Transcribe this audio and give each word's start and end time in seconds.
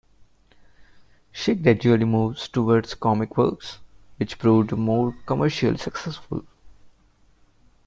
She 1.31 1.53
gradually 1.53 2.05
moved 2.05 2.55
towards 2.55 2.95
comic 2.95 3.37
works, 3.37 3.77
which 4.17 4.39
proved 4.39 4.71
more 4.71 5.15
commercially 5.27 5.77
successful. 5.77 6.43